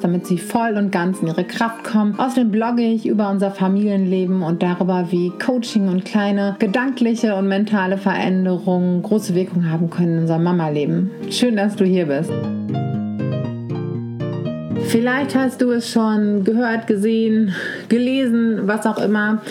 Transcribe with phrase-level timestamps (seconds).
[0.00, 2.18] damit sie voll und ganz in ihre Kraft kommen.
[2.18, 7.98] Außerdem blogge ich über unser Familienleben und darüber, wie Coaching und kleine gedankliche und mentale
[7.98, 11.10] Veränderungen große Wirkung haben können in unserem Mama-Leben.
[11.30, 12.32] Schön, dass du hier bist.
[14.88, 17.54] Vielleicht hast du es schon gehört, gesehen,
[17.88, 19.42] gelesen, was auch immer,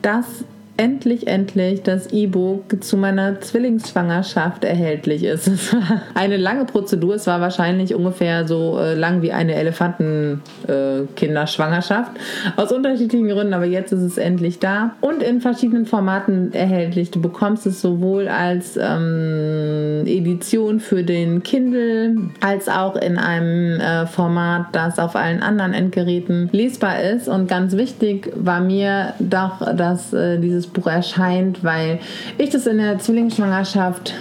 [0.00, 0.44] dass
[0.78, 5.48] endlich, endlich das E-Book zu meiner Zwillingsschwangerschaft erhältlich ist.
[5.48, 7.16] Es war eine lange Prozedur.
[7.16, 12.12] Es war wahrscheinlich ungefähr so äh, lang wie eine Elefantenkinderschwangerschaft.
[12.16, 12.20] Äh,
[12.60, 14.92] aus unterschiedlichen Gründen, aber jetzt ist es endlich da.
[15.00, 17.10] Und in verschiedenen Formaten erhältlich.
[17.10, 24.06] Du bekommst es sowohl als ähm, Edition für den Kindle, als auch in einem äh,
[24.06, 27.26] Format, das auf allen anderen Endgeräten lesbar ist.
[27.26, 31.98] Und ganz wichtig war mir doch, dass äh, dieses Buch erscheint, weil
[32.38, 34.14] ich das in der Zwillingsschwangerschaft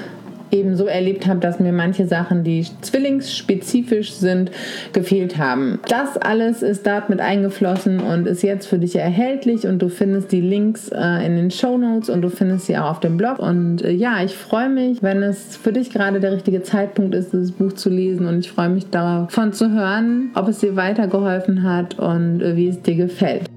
[0.52, 4.52] eben so erlebt habe, dass mir manche Sachen, die zwillingsspezifisch sind,
[4.94, 5.80] gefehlt haben.
[5.88, 10.32] Das alles ist dort mit eingeflossen und ist jetzt für dich erhältlich und du findest
[10.32, 13.40] die Links äh, in den Show Notes und du findest sie auch auf dem Blog.
[13.40, 17.34] Und äh, ja, ich freue mich, wenn es für dich gerade der richtige Zeitpunkt ist,
[17.34, 21.64] das Buch zu lesen und ich freue mich davon zu hören, ob es dir weitergeholfen
[21.64, 23.50] hat und äh, wie es dir gefällt.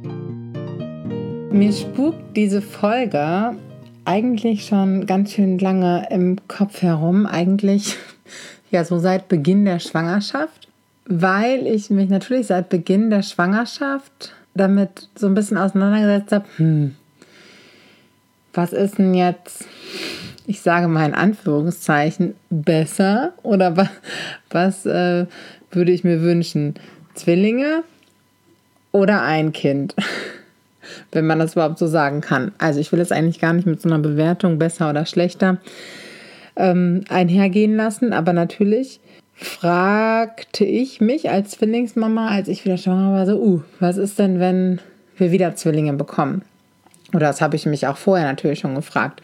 [1.53, 3.57] Mir spukt diese Folge
[4.05, 7.27] eigentlich schon ganz schön lange im Kopf herum.
[7.27, 7.97] Eigentlich
[8.71, 10.69] ja so seit Beginn der Schwangerschaft,
[11.07, 16.45] weil ich mich natürlich seit Beginn der Schwangerschaft damit so ein bisschen auseinandergesetzt habe.
[16.57, 16.95] Hm,
[18.55, 19.67] was ist denn jetzt,
[20.47, 23.89] ich sage mal in Anführungszeichen, besser oder was,
[24.51, 25.27] was äh,
[25.73, 26.75] würde ich mir wünschen?
[27.15, 27.83] Zwillinge
[28.93, 29.97] oder ein Kind?
[31.13, 32.53] wenn man das überhaupt so sagen kann.
[32.59, 35.59] Also ich will es eigentlich gar nicht mit so einer Bewertung besser oder schlechter
[36.57, 39.01] ähm, einhergehen lassen, aber natürlich
[39.35, 44.39] fragte ich mich als Zwillingsmama, als ich wieder schwanger war, so, uh, was ist denn,
[44.39, 44.81] wenn
[45.17, 46.43] wir wieder Zwillinge bekommen?
[47.15, 49.23] Oder das habe ich mich auch vorher natürlich schon gefragt.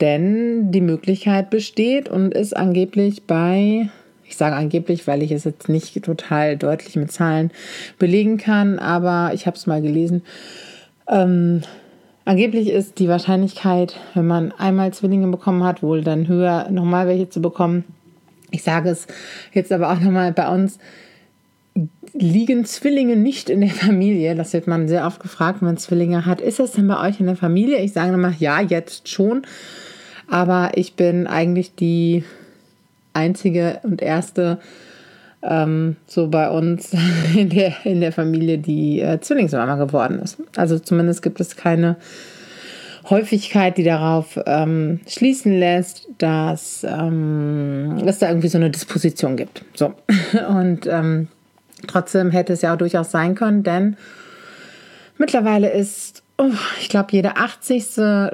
[0.00, 3.90] Denn die Möglichkeit besteht und ist angeblich bei,
[4.24, 7.50] ich sage angeblich, weil ich es jetzt nicht total deutlich mit Zahlen
[7.98, 10.22] belegen kann, aber ich habe es mal gelesen,
[11.08, 11.62] ähm,
[12.24, 17.28] angeblich ist die Wahrscheinlichkeit, wenn man einmal Zwillinge bekommen hat, wohl dann höher, nochmal welche
[17.28, 17.84] zu bekommen.
[18.50, 19.06] Ich sage es
[19.52, 20.78] jetzt aber auch nochmal bei uns.
[22.14, 24.34] Liegen Zwillinge nicht in der Familie?
[24.34, 26.40] Das wird man sehr oft gefragt, wenn man Zwillinge hat.
[26.40, 27.78] Ist das denn bei euch in der Familie?
[27.78, 29.42] Ich sage nochmal, ja, jetzt schon.
[30.26, 32.24] Aber ich bin eigentlich die
[33.12, 34.58] einzige und erste
[35.42, 36.94] ähm, so bei uns
[37.36, 40.38] in der, in der Familie die äh, Zwillingsmama geworden ist.
[40.56, 41.96] Also zumindest gibt es keine
[43.08, 49.64] Häufigkeit, die darauf ähm, schließen lässt, dass ähm, es da irgendwie so eine Disposition gibt.
[49.74, 49.94] So.
[50.48, 51.28] Und ähm,
[51.86, 53.96] trotzdem hätte es ja auch durchaus sein können, denn
[55.16, 56.50] mittlerweile ist, oh,
[56.80, 57.84] ich glaube, jede 80.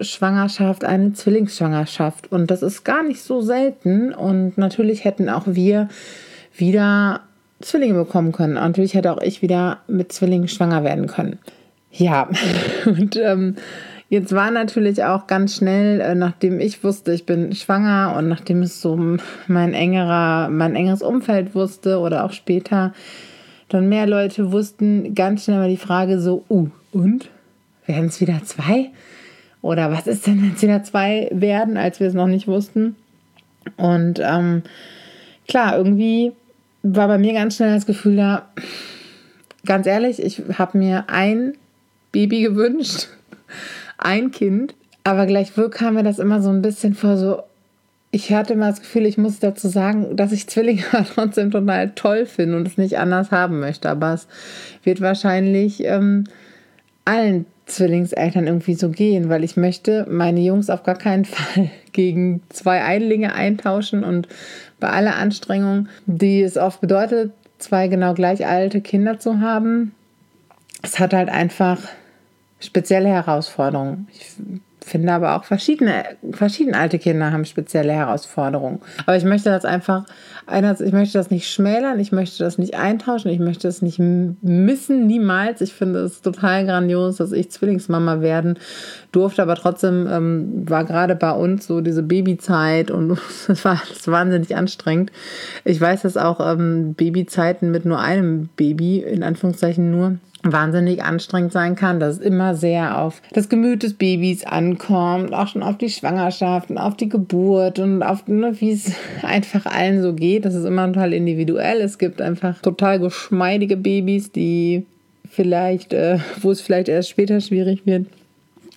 [0.01, 2.33] Schwangerschaft eine Zwillingsschwangerschaft.
[2.33, 4.13] Und das ist gar nicht so selten.
[4.13, 5.89] Und natürlich hätten auch wir
[6.57, 7.21] wieder
[7.61, 8.57] Zwillinge bekommen können.
[8.57, 11.39] Und natürlich hätte auch ich wieder mit Zwillingen schwanger werden können.
[11.91, 12.29] Ja,
[12.87, 13.57] und ähm,
[14.09, 18.63] jetzt war natürlich auch ganz schnell, äh, nachdem ich wusste, ich bin schwanger und nachdem
[18.63, 18.99] es so
[19.47, 22.93] mein engerer, mein engeres Umfeld wusste oder auch später
[23.69, 27.29] dann mehr Leute wussten, ganz schnell mal die Frage so, uh, und?
[27.87, 28.91] Werden es wieder zwei?
[29.63, 32.97] Oder was ist denn, wenn es wieder zwei werden, als wir es noch nicht wussten?
[33.77, 34.63] Und ähm,
[35.49, 36.33] klar, irgendwie
[36.85, 38.49] war bei mir ganz schnell das Gefühl da,
[39.65, 41.55] ganz ehrlich, ich habe mir ein
[42.13, 43.09] Baby gewünscht,
[43.99, 47.43] ein Kind, aber gleichwohl kam mir das immer so ein bisschen vor, so,
[48.11, 50.85] ich hatte immer das Gefühl, ich muss dazu sagen, dass ich Zwillinge
[51.15, 53.91] trotzdem total toll finde und es nicht anders haben möchte.
[53.91, 54.29] Aber es
[54.85, 56.25] wird wahrscheinlich ähm,
[57.05, 62.43] allen Zwillingseltern irgendwie so gehen, weil ich möchte meine Jungs auf gar keinen Fall gegen
[62.51, 64.29] zwei Einlinge eintauschen und
[64.79, 69.95] bei aller Anstrengung, die es oft bedeutet, zwei genau gleich alte Kinder zu haben,
[70.83, 71.79] es hat halt einfach
[72.61, 74.09] spezielle Herausforderungen.
[74.13, 74.35] Ich
[74.85, 78.81] finde aber auch verschiedene, verschiedene alte Kinder haben spezielle Herausforderungen.
[79.07, 80.05] Aber ich möchte das einfach,
[80.47, 85.07] ich möchte das nicht schmälern, ich möchte das nicht eintauschen, ich möchte das nicht missen,
[85.07, 85.63] niemals.
[85.63, 88.59] Ich finde es total grandios, dass ich Zwillingsmama werden
[89.11, 94.07] durfte, aber trotzdem ähm, war gerade bei uns so diese Babyzeit und das war, das
[94.07, 95.13] wahnsinnig anstrengend.
[95.65, 101.53] Ich weiß, dass auch ähm, Babyzeiten mit nur einem Baby, in Anführungszeichen nur, wahnsinnig anstrengend
[101.53, 105.79] sein kann, dass es immer sehr auf das Gemüt des Babys ankommt, auch schon auf
[105.79, 108.93] die Schwangerschaft und auf die Geburt und auf, ne, wie es
[109.23, 110.45] einfach allen so geht.
[110.45, 111.81] Das ist immer total individuell.
[111.81, 114.87] Es gibt einfach total geschmeidige Babys, die
[115.31, 118.07] vielleicht, äh, wo es vielleicht erst später schwierig wird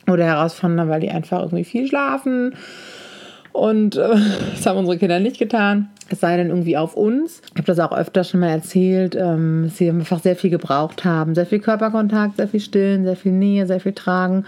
[0.07, 2.55] oder herausfordernder, weil die einfach irgendwie viel schlafen.
[3.51, 4.15] Und äh,
[4.55, 5.89] das haben unsere Kinder nicht getan.
[6.09, 7.41] Es sei denn irgendwie auf uns.
[7.51, 9.15] Ich habe das auch öfter schon mal erzählt.
[9.15, 11.35] Ähm, sie einfach sehr viel gebraucht haben.
[11.35, 14.45] Sehr viel Körperkontakt, sehr viel Stillen, sehr viel Nähe, sehr viel Tragen.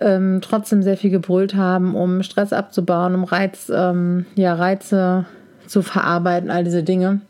[0.00, 5.26] Ähm, trotzdem sehr viel gebrüllt haben, um Stress abzubauen, um Reiz, ähm, ja, Reize
[5.66, 7.20] zu verarbeiten, all diese Dinge.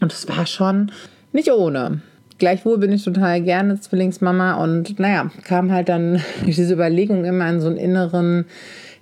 [0.00, 0.90] Und es war schon
[1.32, 2.00] nicht ohne.
[2.38, 7.60] Gleichwohl bin ich total gerne Zwillingsmama und naja, kam halt dann diese Überlegung immer in
[7.60, 8.44] so einen inneren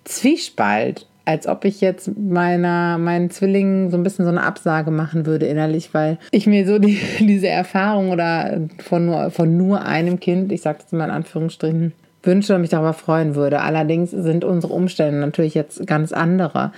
[0.04, 5.24] Zwiespalt als ob ich jetzt meiner, meinen Zwillingen so ein bisschen so eine Absage machen
[5.26, 10.20] würde innerlich, weil ich mir so die, diese Erfahrung oder von nur, von nur einem
[10.20, 11.92] Kind, ich sage das mal in Anführungsstrichen,
[12.22, 13.60] wünsche und mich darüber freuen würde.
[13.60, 16.72] Allerdings sind unsere Umstände natürlich jetzt ganz andere.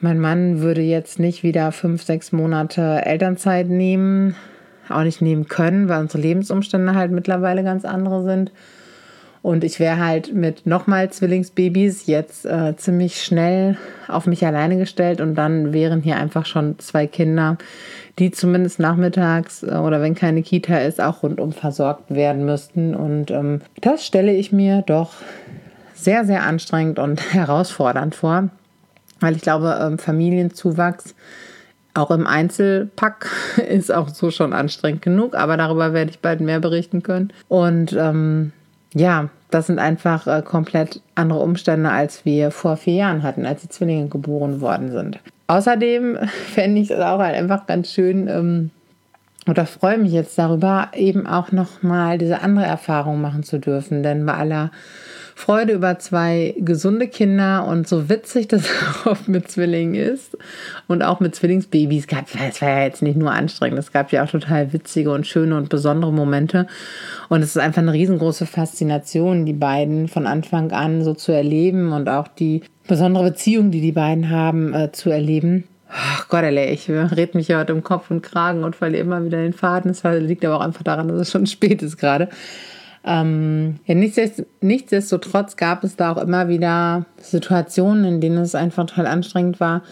[0.00, 4.34] Mein Mann würde jetzt nicht wieder fünf, sechs Monate Elternzeit nehmen,
[4.88, 8.52] auch nicht nehmen können, weil unsere Lebensumstände halt mittlerweile ganz andere sind.
[9.42, 15.20] Und ich wäre halt mit nochmal Zwillingsbabys jetzt äh, ziemlich schnell auf mich alleine gestellt
[15.20, 17.58] und dann wären hier einfach schon zwei Kinder,
[18.20, 22.94] die zumindest nachmittags äh, oder wenn keine Kita ist, auch rundum versorgt werden müssten.
[22.94, 25.14] Und ähm, das stelle ich mir doch
[25.92, 28.48] sehr, sehr anstrengend und herausfordernd vor,
[29.18, 31.16] weil ich glaube, ähm, Familienzuwachs
[31.94, 33.28] auch im Einzelpack
[33.68, 37.32] ist auch so schon anstrengend genug, aber darüber werde ich bald mehr berichten können.
[37.48, 38.52] Und ähm,
[38.94, 43.62] ja, das sind einfach äh, komplett andere Umstände, als wir vor vier Jahren hatten, als
[43.62, 45.18] die Zwillinge geboren worden sind.
[45.46, 46.18] Außerdem
[46.54, 48.70] fände ich es auch halt einfach ganz schön, ähm,
[49.48, 54.02] oder freue mich jetzt darüber, eben auch nochmal diese andere Erfahrung machen zu dürfen.
[54.02, 54.70] Denn bei aller
[55.34, 58.64] Freude über zwei gesunde Kinder und so witzig das
[59.04, 60.36] auch oft mit Zwillingen ist
[60.86, 64.22] und auch mit Zwillingsbabys gab, es war ja jetzt nicht nur anstrengend, es gab ja
[64.22, 66.66] auch total witzige und schöne und besondere Momente
[67.28, 71.92] und es ist einfach eine riesengroße Faszination, die beiden von Anfang an so zu erleben
[71.92, 75.64] und auch die besondere Beziehung, die die beiden haben, äh, zu erleben.
[75.94, 79.22] Ach Gott, ey, ich rede mich ja heute im Kopf und Kragen und verliere immer
[79.24, 79.92] wieder den Faden.
[79.92, 82.28] Das liegt aber auch einfach daran, dass es schon spät ist gerade.
[83.04, 89.06] Ähm, ja, nichtsdestotrotz gab es da auch immer wieder Situationen, in denen es einfach total
[89.06, 89.82] anstrengend war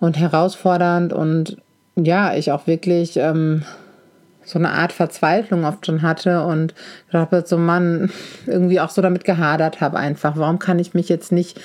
[0.00, 1.58] und herausfordernd und
[1.96, 3.64] ja, ich auch wirklich ähm,
[4.48, 6.74] so eine Art Verzweiflung oft schon hatte und
[7.06, 8.10] gedacht habe, so Mann,
[8.46, 10.36] irgendwie auch so damit gehadert habe einfach.
[10.36, 11.60] Warum kann ich mich jetzt nicht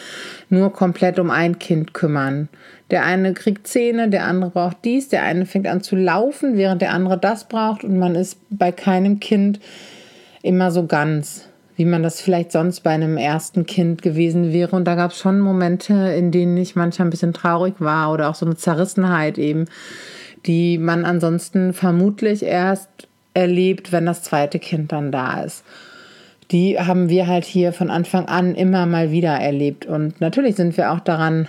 [0.54, 2.48] nur komplett um ein Kind kümmern?
[2.92, 6.82] Der eine kriegt Zähne, der andere braucht dies, der eine fängt an zu laufen, während
[6.82, 9.60] der andere das braucht und man ist bei keinem Kind
[10.44, 14.76] immer so ganz, wie man das vielleicht sonst bei einem ersten Kind gewesen wäre.
[14.76, 18.30] Und da gab es schon Momente, in denen ich manchmal ein bisschen traurig war oder
[18.30, 19.66] auch so eine Zerrissenheit eben,
[20.45, 22.90] die man ansonsten vermutlich erst
[23.33, 25.64] erlebt, wenn das zweite Kind dann da ist.
[26.52, 29.85] Die haben wir halt hier von Anfang an immer mal wieder erlebt.
[29.85, 31.47] Und natürlich sind wir auch daran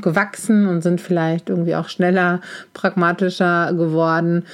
[0.00, 2.40] gewachsen und sind vielleicht irgendwie auch schneller,
[2.72, 4.44] pragmatischer geworden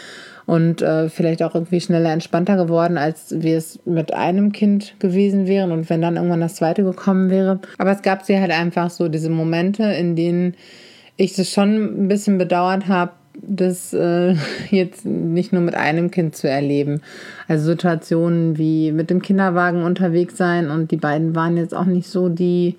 [0.46, 5.46] und äh, vielleicht auch irgendwie schneller entspannter geworden, als wir es mit einem Kind gewesen
[5.46, 7.60] wären und wenn dann irgendwann das zweite gekommen wäre.
[7.78, 10.54] Aber es gab sie halt einfach so diese Momente, in denen
[11.16, 14.35] ich es schon ein bisschen bedauert habe, das äh,
[14.70, 17.02] jetzt nicht nur mit einem Kind zu erleben.
[17.49, 22.09] Also Situationen wie mit dem Kinderwagen unterwegs sein und die beiden waren jetzt auch nicht
[22.09, 22.76] so die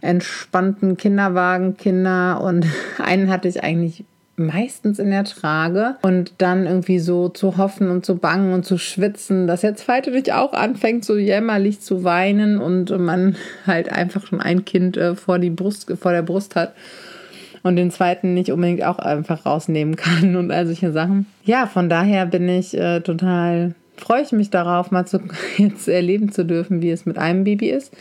[0.00, 2.66] entspannten Kinderwagenkinder und
[2.98, 4.04] einen hatte ich eigentlich
[4.36, 8.78] meistens in der Trage und dann irgendwie so zu hoffen und zu bangen und zu
[8.78, 13.36] schwitzen, dass jetzt zweite dich auch anfängt, so jämmerlich zu weinen und man
[13.66, 16.74] halt einfach schon ein Kind äh, vor die Brust, vor der Brust hat
[17.64, 21.26] und den zweiten nicht unbedingt auch einfach rausnehmen kann und all solche Sachen.
[21.44, 25.18] Ja, von daher bin ich äh, total, freue ich mich darauf, mal zu,
[25.56, 27.92] jetzt erleben zu dürfen, wie es mit einem Baby ist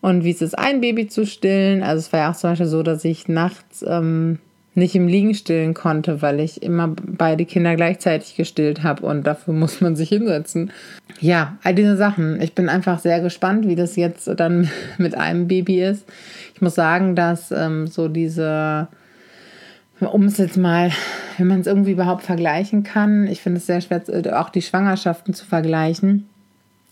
[0.00, 1.82] und wie es ist, ein Baby zu stillen.
[1.82, 4.38] Also es war ja auch zum Beispiel so, dass ich nachts ähm,
[4.74, 9.54] nicht im Liegen stillen konnte, weil ich immer beide Kinder gleichzeitig gestillt habe und dafür
[9.54, 10.72] muss man sich hinsetzen.
[11.20, 12.40] Ja, all diese Sachen.
[12.40, 16.04] Ich bin einfach sehr gespannt, wie das jetzt dann mit einem Baby ist.
[16.54, 18.88] Ich muss sagen, dass ähm, so diese,
[20.00, 20.90] um es jetzt mal,
[21.38, 24.02] wenn man es irgendwie überhaupt vergleichen kann, ich finde es sehr schwer,
[24.38, 26.28] auch die Schwangerschaften zu vergleichen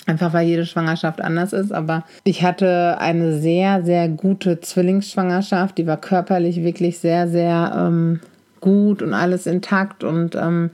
[0.06, 1.72] Einfach weil jede Schwangerschaft anders ist.
[1.72, 5.78] Aber ich hatte eine sehr, sehr gute Zwillingsschwangerschaft.
[5.78, 8.20] Die war körperlich wirklich sehr, sehr ähm,
[8.60, 10.02] gut und alles intakt.
[10.02, 10.70] Und ähm,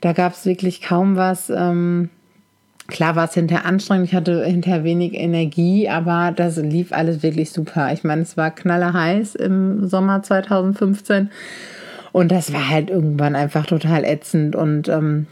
[0.00, 1.48] da gab es wirklich kaum was.
[1.48, 2.10] Ähm,
[2.86, 4.08] klar war es hinterher anstrengend.
[4.08, 7.92] Ich hatte hinterher wenig Energie, aber das lief alles wirklich super.
[7.94, 11.30] Ich meine, es war knallerheiß im Sommer 2015.
[12.12, 14.54] Und das war halt irgendwann einfach total ätzend.
[14.54, 15.26] Und ähm,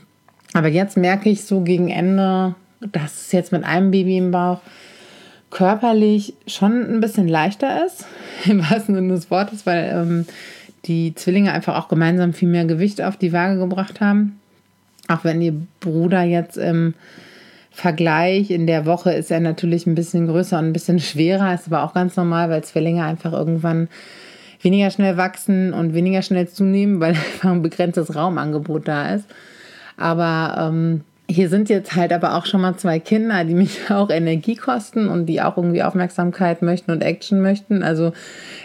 [0.54, 2.54] aber jetzt merke ich so gegen Ende
[2.92, 4.60] dass es jetzt mit einem Baby im Bauch
[5.50, 8.06] körperlich schon ein bisschen leichter ist,
[8.44, 10.26] im wahrsten Sinne des Wortes, weil ähm,
[10.86, 14.40] die Zwillinge einfach auch gemeinsam viel mehr Gewicht auf die Waage gebracht haben.
[15.08, 16.94] Auch wenn ihr Bruder jetzt im
[17.70, 21.68] Vergleich in der Woche ist er natürlich ein bisschen größer und ein bisschen schwerer, ist
[21.68, 23.88] aber auch ganz normal, weil Zwillinge einfach irgendwann
[24.60, 29.26] weniger schnell wachsen und weniger schnell zunehmen, weil einfach ein begrenztes Raumangebot da ist.
[29.96, 34.10] Aber ähm, hier sind jetzt halt aber auch schon mal zwei Kinder, die mich auch
[34.10, 37.82] Energie kosten und die auch irgendwie Aufmerksamkeit möchten und Action möchten.
[37.82, 38.12] Also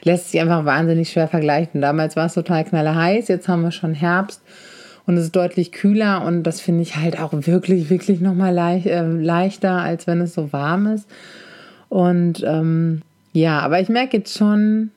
[0.04, 1.82] lässt sich einfach wahnsinnig schwer vergleichen.
[1.82, 4.42] Damals war es total knallerheiß, jetzt haben wir schon Herbst
[5.06, 8.88] und es ist deutlich kühler und das finde ich halt auch wirklich, wirklich nochmal leicht,
[8.88, 11.08] äh, leichter, als wenn es so warm ist.
[11.90, 14.92] Und ähm, ja, aber ich merke jetzt schon,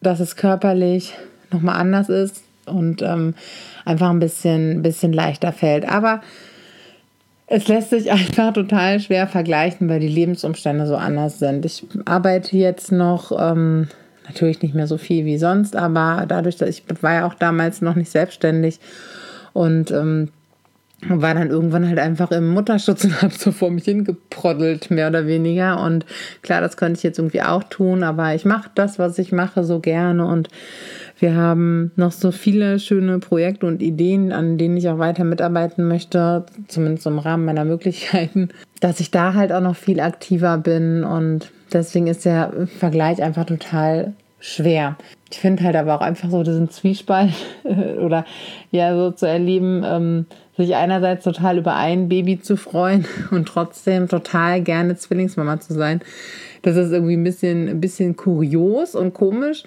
[0.00, 1.14] dass es körperlich
[1.50, 3.34] nochmal anders ist und ähm,
[3.84, 5.88] einfach ein bisschen, bisschen leichter fällt.
[5.88, 6.22] Aber
[7.46, 11.64] es lässt sich einfach total schwer vergleichen, weil die Lebensumstände so anders sind.
[11.64, 13.88] Ich arbeite jetzt noch, ähm,
[14.26, 17.82] natürlich nicht mehr so viel wie sonst, aber dadurch, dass ich war ja auch damals
[17.82, 18.80] noch nicht selbstständig
[19.52, 20.30] und ähm,
[21.06, 25.26] war dann irgendwann halt einfach im Mutterschutz und habe so vor mich hingeproddelt, mehr oder
[25.26, 25.82] weniger.
[25.82, 26.06] Und
[26.42, 29.64] klar, das könnte ich jetzt irgendwie auch tun, aber ich mache das, was ich mache,
[29.64, 30.48] so gerne und
[31.18, 35.86] wir haben noch so viele schöne Projekte und Ideen, an denen ich auch weiter mitarbeiten
[35.86, 38.48] möchte, zumindest im Rahmen meiner Möglichkeiten,
[38.80, 43.46] dass ich da halt auch noch viel aktiver bin und deswegen ist der Vergleich einfach
[43.46, 44.96] total schwer.
[45.30, 47.32] Ich finde halt aber auch einfach so diesen Zwiespalt
[47.64, 48.24] oder
[48.70, 54.08] ja so zu erleben, ähm, sich einerseits total über ein Baby zu freuen und trotzdem
[54.08, 56.00] total gerne Zwillingsmama zu sein.
[56.62, 59.64] Das ist irgendwie ein bisschen, ein bisschen kurios und komisch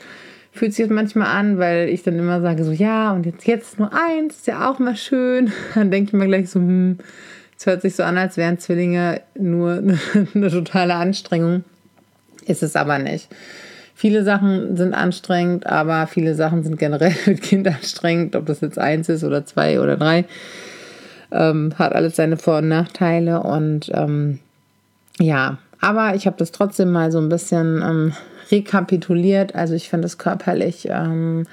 [0.58, 3.80] fühlt sich das manchmal an, weil ich dann immer sage so, ja, und jetzt, jetzt
[3.80, 5.52] nur eins, ist ja auch mal schön.
[5.76, 6.98] Dann denke ich mir gleich so, hm,
[7.58, 10.00] es hört sich so an, als wären Zwillinge nur eine,
[10.34, 11.64] eine totale Anstrengung.
[12.46, 13.30] Ist es aber nicht.
[13.96, 18.78] Viele Sachen sind anstrengend, aber viele Sachen sind generell mit Kind anstrengend, ob das jetzt
[18.78, 20.26] eins ist oder zwei oder drei.
[21.32, 24.40] Ähm, hat alles seine Vor- und Nachteile und ähm,
[25.20, 28.14] ja, aber ich habe das trotzdem mal so ein bisschen ähm,
[28.52, 29.56] rekapituliert.
[29.56, 31.46] Also ich finde es körperlich ähm,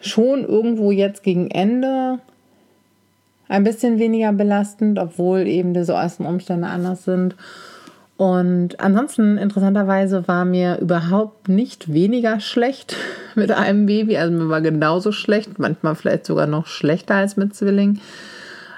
[0.00, 2.18] schon irgendwo jetzt gegen Ende
[3.48, 7.36] ein bisschen weniger belastend, obwohl eben diese äußeren Umstände anders sind.
[8.16, 12.96] Und ansonsten, interessanterweise, war mir überhaupt nicht weniger schlecht
[13.34, 14.16] mit einem Baby.
[14.16, 18.00] Also mir war genauso schlecht, manchmal vielleicht sogar noch schlechter als mit Zwillingen.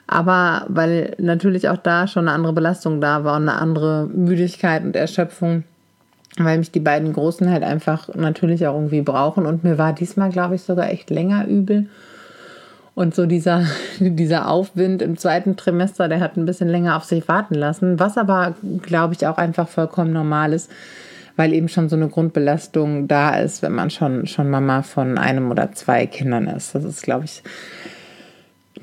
[0.06, 4.84] Aber weil natürlich auch da schon eine andere Belastung da war und eine andere Müdigkeit
[4.84, 5.64] und Erschöpfung
[6.38, 9.46] weil mich die beiden Großen halt einfach natürlich auch irgendwie brauchen.
[9.46, 11.86] Und mir war diesmal, glaube ich, sogar echt länger übel.
[12.94, 13.64] Und so dieser,
[14.00, 18.18] dieser Aufwind im zweiten Trimester, der hat ein bisschen länger auf sich warten lassen, was
[18.18, 20.70] aber, glaube ich, auch einfach vollkommen normal ist,
[21.36, 25.50] weil eben schon so eine Grundbelastung da ist, wenn man schon, schon Mama von einem
[25.50, 26.74] oder zwei Kindern ist.
[26.74, 27.42] Das ist, glaube ich,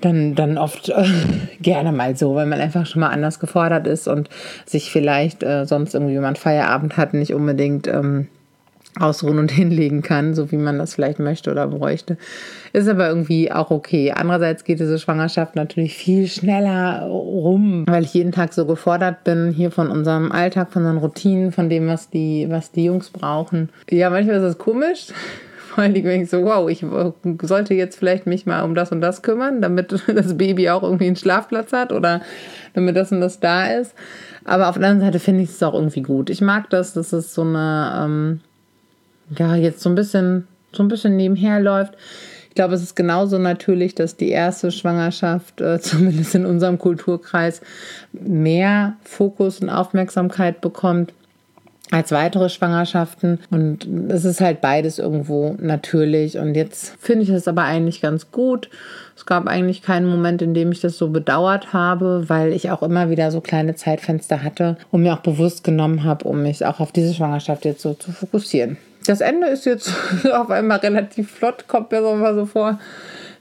[0.04, 1.06] dann, dann oft äh,
[1.62, 4.30] gerne mal so, weil man einfach schon mal anders gefordert ist und
[4.66, 8.28] sich vielleicht äh, sonst irgendwie, wenn man Feierabend hat, nicht unbedingt ähm,
[9.00, 12.18] ausruhen und hinlegen kann, so wie man das vielleicht möchte oder bräuchte.
[12.74, 14.12] Ist aber irgendwie auch okay.
[14.12, 19.52] Andererseits geht diese Schwangerschaft natürlich viel schneller rum, weil ich jeden Tag so gefordert bin,
[19.52, 23.70] hier von unserem Alltag, von unseren Routinen, von dem, was die, was die Jungs brauchen.
[23.90, 25.08] Ja, manchmal ist es komisch,
[25.78, 26.86] Dingen, wenn ich so, wow, ich
[27.42, 31.08] sollte jetzt vielleicht mich mal um das und das kümmern, damit das Baby auch irgendwie
[31.08, 32.22] einen Schlafplatz hat oder
[32.74, 33.94] damit das und das da ist.
[34.46, 36.30] Aber auf der anderen Seite finde ich es auch irgendwie gut.
[36.30, 38.42] Ich mag das, dass es so eine, ähm,
[39.38, 41.96] ja, jetzt so ein bisschen, so ein bisschen nebenher läuft.
[42.50, 47.62] Ich glaube, es ist genauso natürlich, dass die erste Schwangerschaft, äh, zumindest in unserem Kulturkreis,
[48.12, 51.14] mehr Fokus und Aufmerksamkeit bekommt
[51.92, 53.40] als weitere Schwangerschaften.
[53.52, 56.38] Und es ist halt beides irgendwo natürlich.
[56.38, 58.70] Und jetzt finde ich es aber eigentlich ganz gut.
[59.16, 62.82] Es gab eigentlich keinen Moment, in dem ich das so bedauert habe, weil ich auch
[62.82, 66.80] immer wieder so kleine Zeitfenster hatte und mir auch bewusst genommen habe, um mich auch
[66.80, 68.78] auf diese Schwangerschaft jetzt so zu fokussieren.
[69.06, 69.92] Das Ende ist jetzt
[70.34, 72.80] auf einmal relativ flott, kommt mir so mal so vor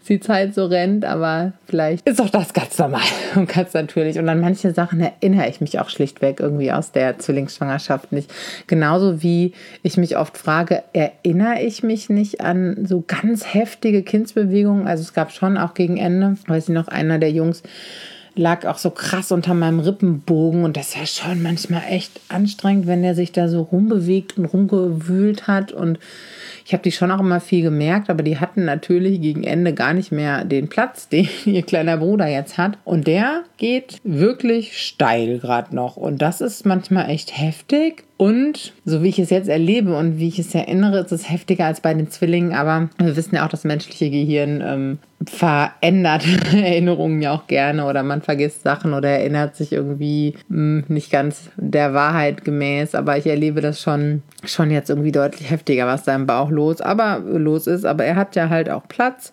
[0.08, 3.02] die Zeit so rennt, aber vielleicht ist auch das ganz normal
[3.34, 4.18] und ganz natürlich.
[4.18, 8.32] Und an manche Sachen erinnere ich mich auch schlichtweg irgendwie aus der Zwillingsschwangerschaft nicht.
[8.66, 14.86] Genauso wie ich mich oft frage, erinnere ich mich nicht an so ganz heftige Kindsbewegungen?
[14.86, 17.62] Also es gab schon auch gegen Ende, weiß ich noch, einer der Jungs
[18.34, 23.02] lag auch so krass unter meinem Rippenbogen und das war schon manchmal echt anstrengend, wenn
[23.02, 25.98] der sich da so rumbewegt und rumgewühlt hat und
[26.64, 29.94] ich habe die schon auch immer viel gemerkt, aber die hatten natürlich gegen Ende gar
[29.94, 32.78] nicht mehr den Platz, den ihr kleiner Bruder jetzt hat.
[32.84, 35.96] Und der geht wirklich steil gerade noch.
[35.96, 38.04] Und das ist manchmal echt heftig.
[38.22, 41.66] Und so wie ich es jetzt erlebe und wie ich es erinnere, ist es heftiger
[41.66, 42.52] als bei den Zwillingen.
[42.52, 44.98] Aber wir wissen ja auch, das menschliche Gehirn ähm,
[45.28, 46.24] verändert
[46.54, 51.10] Erinnerungen ja auch gerne oder man vergisst Sachen oder erinnert sich irgendwie mh, hm, nicht
[51.10, 52.94] ganz der Wahrheit gemäß.
[52.94, 56.80] Aber ich erlebe das schon, schon jetzt irgendwie deutlich heftiger, was da im Bauch los,
[56.80, 57.84] aber, los ist.
[57.84, 59.32] Aber er hat ja halt auch Platz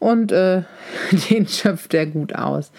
[0.00, 0.62] und äh,
[1.30, 2.72] den schöpft er gut aus.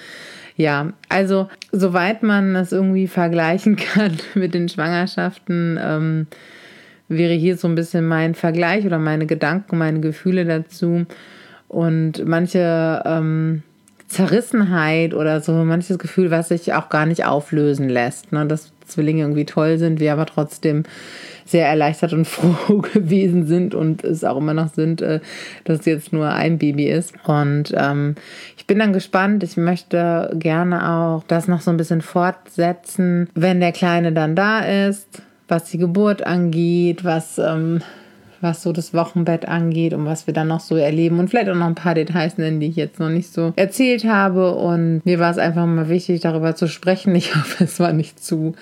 [0.58, 6.28] Ja, also soweit man das irgendwie vergleichen kann mit den Schwangerschaften, ähm,
[7.08, 11.06] wäre hier so ein bisschen mein Vergleich oder meine Gedanken, meine Gefühle dazu.
[11.68, 13.64] Und manche ähm,
[14.12, 18.34] Zerrissenheit oder so manches Gefühl, was sich auch gar nicht auflösen lässt.
[18.34, 18.46] Ne?
[18.46, 20.84] Dass Zwillinge irgendwie toll sind, wir aber trotzdem
[21.46, 25.22] sehr erleichtert und froh gewesen sind und es auch immer noch sind, äh,
[25.64, 27.14] dass jetzt nur ein Baby ist.
[27.26, 28.16] Und ähm,
[28.58, 29.44] ich bin dann gespannt.
[29.44, 34.60] Ich möchte gerne auch das noch so ein bisschen fortsetzen, wenn der Kleine dann da
[34.60, 37.82] ist, was die Geburt angeht, was ähm,
[38.42, 41.56] was so das Wochenbett angeht und was wir dann noch so erleben und vielleicht auch
[41.56, 44.56] noch ein paar Details nennen, die ich jetzt noch nicht so erzählt habe.
[44.56, 47.16] Und mir war es einfach mal wichtig, darüber zu sprechen.
[47.16, 48.54] Ich hoffe, es war nicht zu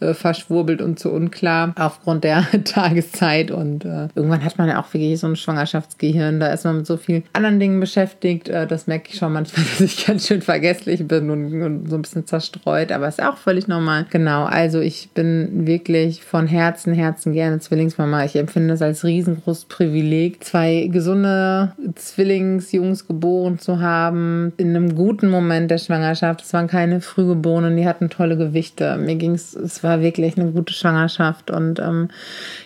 [0.00, 3.50] äh, verschwurbelt und zu unklar aufgrund der Tageszeit.
[3.50, 6.38] Und äh, irgendwann hat man ja auch wirklich so ein Schwangerschaftsgehirn.
[6.38, 8.48] Da ist man mit so vielen anderen Dingen beschäftigt.
[8.48, 11.96] Äh, das merke ich schon manchmal, dass ich ganz schön vergesslich bin und, und so
[11.96, 12.92] ein bisschen zerstreut.
[12.92, 14.06] Aber ist auch völlig normal.
[14.10, 18.24] Genau, also ich bin wirklich von Herzen, Herzen gerne Zwillingsmama.
[18.24, 24.52] Ich empfinde es als riesengroßes Privileg, zwei gesunde Zwillingsjungs geboren zu haben.
[24.58, 26.42] In einem guten Moment der Schwangerschaft.
[26.42, 28.96] Es waren keine Frühgeborenen, die hatten tolle Gewichte.
[28.96, 32.08] Mir ging es, es war war wirklich eine gute Schwangerschaft und ähm,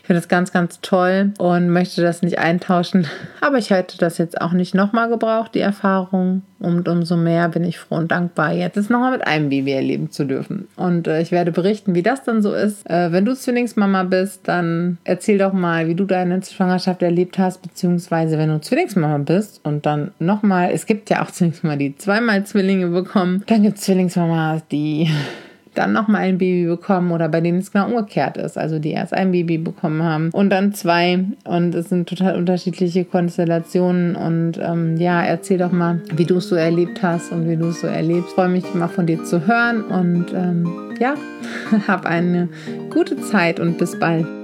[0.00, 3.06] ich finde das ganz, ganz toll und möchte das nicht eintauschen.
[3.40, 6.42] Aber ich hätte das jetzt auch nicht nochmal gebraucht, die Erfahrung.
[6.58, 10.12] Und umso mehr bin ich froh und dankbar, jetzt es nochmal mit einem Baby erleben
[10.12, 10.68] zu dürfen.
[10.76, 12.88] Und äh, ich werde berichten, wie das dann so ist.
[12.88, 17.62] Äh, wenn du Zwillingsmama bist, dann erzähl doch mal, wie du deine Schwangerschaft erlebt hast,
[17.62, 22.44] beziehungsweise wenn du Zwillingsmama bist und dann nochmal, es gibt ja auch Zwillingsmama, die zweimal
[22.44, 23.42] Zwillinge bekommen.
[23.48, 25.10] Dann gibt es Zwillingsmamas, die
[25.74, 29.14] dann nochmal ein Baby bekommen oder bei denen es genau umgekehrt ist, also die erst
[29.14, 34.96] ein Baby bekommen haben und dann zwei und es sind total unterschiedliche Konstellationen und ähm,
[34.96, 37.86] ja, erzähl doch mal, wie du es so erlebt hast und wie du es so
[37.86, 38.30] erlebst.
[38.30, 41.14] Ich freue mich mal von dir zu hören und ähm, ja,
[41.88, 42.48] hab eine
[42.90, 44.41] gute Zeit und bis bald.